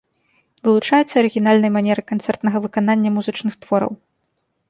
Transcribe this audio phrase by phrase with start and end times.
[0.67, 3.91] Вылучаецца арыгінальнай манерай канцэртнага выканання музычных твораў.